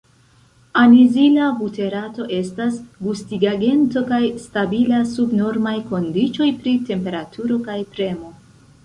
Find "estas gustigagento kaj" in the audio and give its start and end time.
2.37-4.21